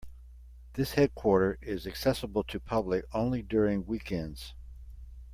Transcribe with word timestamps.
This 0.73 0.93
headquarter 0.93 1.59
is 1.61 1.85
accessible 1.85 2.43
to 2.45 2.59
public 2.59 3.05
only 3.13 3.43
during 3.43 3.85
weekends. 3.85 4.55